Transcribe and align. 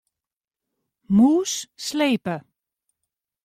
Mûs 1.15 1.53
slepe. 1.83 2.35